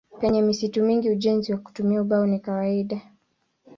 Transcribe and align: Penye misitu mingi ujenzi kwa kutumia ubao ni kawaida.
Penye 0.19 0.41
misitu 0.41 0.79
mingi 0.83 1.09
ujenzi 1.11 1.51
kwa 1.53 1.59
kutumia 1.61 2.01
ubao 2.01 2.25
ni 2.25 2.39
kawaida. 2.39 3.01